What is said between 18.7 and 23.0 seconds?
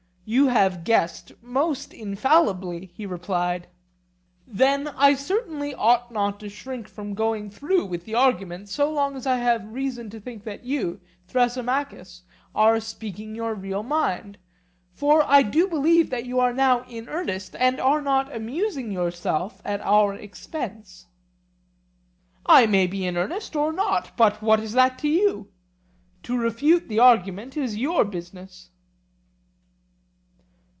yourself at our expense. I may